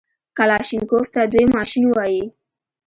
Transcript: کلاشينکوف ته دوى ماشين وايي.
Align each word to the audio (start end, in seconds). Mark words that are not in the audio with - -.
کلاشينکوف 0.37 1.05
ته 1.13 1.21
دوى 1.31 1.43
ماشين 1.55 1.85
وايي. 1.95 2.23